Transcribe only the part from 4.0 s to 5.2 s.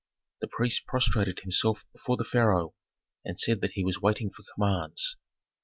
waiting for commands.